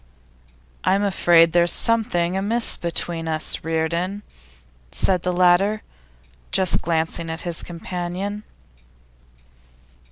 [0.83, 4.23] 'I'm afraid there's something amiss between us, Reardon,'
[4.91, 5.83] said the latter,
[6.51, 8.41] just glancing at his companion.